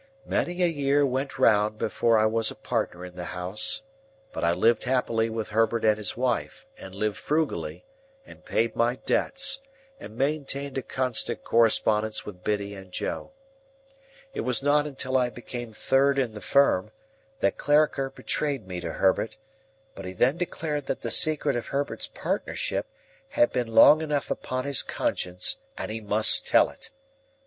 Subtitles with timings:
[0.25, 3.83] Many a year went round before I was a partner in the House;
[4.33, 7.85] but I lived happily with Herbert and his wife, and lived frugally,
[8.25, 9.61] and paid my debts,
[9.99, 13.33] and maintained a constant correspondence with Biddy and Joe.
[14.33, 16.89] It was not until I became third in the Firm,
[17.41, 19.37] that Clarriker betrayed me to Herbert;
[19.93, 22.87] but he then declared that the secret of Herbert's partnership
[23.29, 26.89] had been long enough upon his conscience, and he must tell it.